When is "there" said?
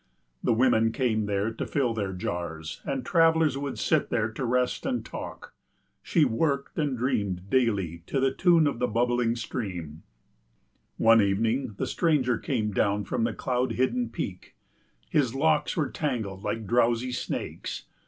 1.27-1.51, 4.09-4.31